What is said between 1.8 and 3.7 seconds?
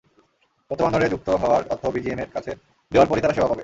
বিজিএমইএর কাছে দেওয়ার পরই তারা সেবা পাবে।